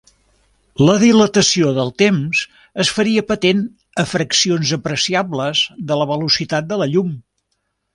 [0.87, 2.41] La dilatació del temps
[2.85, 3.63] es faria patent
[4.05, 7.19] a fraccions apreciables de la velocitat de la llum.